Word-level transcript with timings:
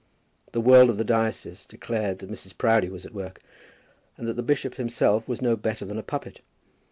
The 0.53 0.61
world 0.61 0.89
of 0.89 0.97
the 0.97 1.03
diocese 1.03 1.63
declared 1.63 2.17
that 2.17 2.31
Mrs. 2.31 2.57
Proudie 2.57 2.89
was 2.89 3.05
at 3.05 3.13
work, 3.13 3.39
and 4.17 4.27
that 4.27 4.33
the 4.35 4.41
bishop 4.41 4.73
himself 4.73 5.27
was 5.29 5.43
no 5.43 5.55
better 5.55 5.85
than 5.85 5.99
a 5.99 6.01
puppet. 6.01 6.41